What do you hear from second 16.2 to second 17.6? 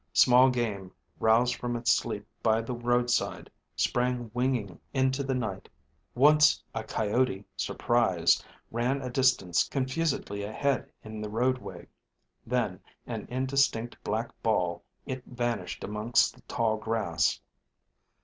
the tall grass.